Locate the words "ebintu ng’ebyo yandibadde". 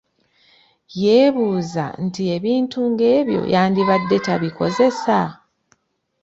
2.35-4.17